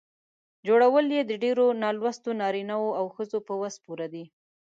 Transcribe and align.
جوړول 0.67 1.05
یې 1.15 1.21
د 1.25 1.31
ډېرو 1.43 1.65
نالوستو 1.83 2.29
نارینه 2.41 2.75
وو 2.81 2.91
او 2.99 3.05
ښځو 3.15 3.39
په 3.47 3.53
وس 3.61 3.75
پوره 3.85 4.07
دي. 4.13 4.25